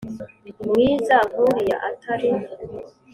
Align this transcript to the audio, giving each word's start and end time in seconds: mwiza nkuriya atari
mwiza 0.67 1.15
nkuriya 1.29 1.75
atari 1.89 2.29